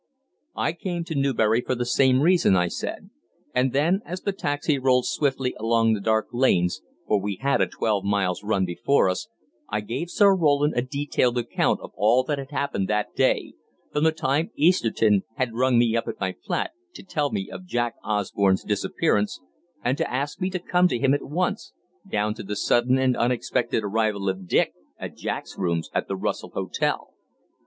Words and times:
"I 0.55 0.73
came 0.73 1.03
to 1.03 1.13
Newbury 1.13 1.61
for 1.61 1.75
the 1.75 1.85
same 1.85 2.21
reason," 2.21 2.55
I 2.55 2.69
said; 2.69 3.11
and 3.53 3.71
then, 3.71 4.01
as 4.03 4.21
the 4.21 4.31
taxi 4.31 4.79
rolled 4.79 5.05
swiftly 5.05 5.53
along 5.59 5.93
the 5.93 6.01
dark 6.01 6.29
lanes, 6.33 6.81
for 7.07 7.21
we 7.21 7.35
had 7.35 7.61
a 7.61 7.67
twelve 7.67 8.03
miles' 8.03 8.43
run 8.43 8.65
before 8.65 9.09
us, 9.11 9.27
I 9.69 9.81
gave 9.81 10.09
Sir 10.09 10.33
Roland 10.35 10.73
a 10.75 10.81
detailed 10.81 11.37
account 11.37 11.81
of 11.81 11.91
all 11.93 12.23
that 12.23 12.39
had 12.39 12.49
happened 12.49 12.87
that 12.87 13.13
day, 13.15 13.53
from 13.93 14.03
the 14.03 14.11
time 14.11 14.49
Easterton 14.55 15.21
had 15.35 15.53
rung 15.53 15.77
me 15.77 15.95
up 15.95 16.07
at 16.07 16.19
my 16.19 16.33
flat 16.33 16.71
to 16.95 17.03
tell 17.03 17.31
me 17.31 17.51
of 17.51 17.67
Jack 17.67 17.93
Osborne's 18.03 18.63
disappearance 18.63 19.39
and 19.83 19.99
to 19.99 20.11
ask 20.11 20.41
me 20.41 20.49
to 20.49 20.57
come 20.57 20.87
to 20.87 20.97
him 20.97 21.13
at 21.13 21.21
once, 21.29 21.73
down 22.09 22.33
to 22.33 22.41
the 22.41 22.55
sudden 22.55 22.97
and 22.97 23.15
unexpected 23.15 23.83
arrival 23.83 24.29
of 24.29 24.47
Dick 24.47 24.73
at 24.97 25.15
Jack's 25.15 25.59
rooms 25.59 25.91
at 25.93 26.07
the 26.07 26.15
Russell 26.15 26.49
Hotel. 26.55 27.13